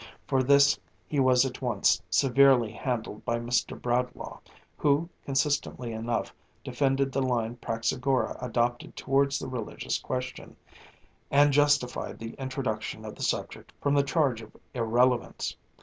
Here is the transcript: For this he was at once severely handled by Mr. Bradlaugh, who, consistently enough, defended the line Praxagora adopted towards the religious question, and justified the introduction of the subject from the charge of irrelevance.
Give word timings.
For 0.25 0.41
this 0.41 0.79
he 1.05 1.19
was 1.19 1.45
at 1.45 1.61
once 1.61 2.01
severely 2.09 2.71
handled 2.71 3.23
by 3.23 3.37
Mr. 3.37 3.79
Bradlaugh, 3.79 4.39
who, 4.75 5.09
consistently 5.25 5.93
enough, 5.93 6.33
defended 6.63 7.11
the 7.11 7.21
line 7.21 7.57
Praxagora 7.57 8.35
adopted 8.41 8.95
towards 8.95 9.37
the 9.37 9.47
religious 9.47 9.99
question, 9.99 10.55
and 11.29 11.53
justified 11.53 12.17
the 12.17 12.33
introduction 12.39 13.05
of 13.05 13.13
the 13.13 13.21
subject 13.21 13.73
from 13.79 13.93
the 13.93 14.01
charge 14.01 14.41
of 14.41 14.57
irrelevance. 14.73 15.55